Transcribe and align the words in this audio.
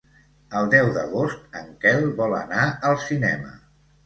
El 0.61 0.71
deu 0.73 0.87
d'agost 0.95 1.59
en 1.59 1.67
Quel 1.85 2.01
vol 2.23 2.35
anar 2.39 2.65
al 2.91 2.99
cinema. 3.05 3.55